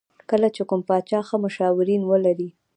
[0.29, 2.49] کله چې کوم پاچا ښه مشاورین ولري.